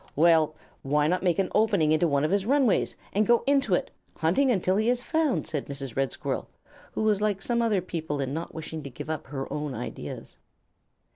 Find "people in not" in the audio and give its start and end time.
7.81-8.51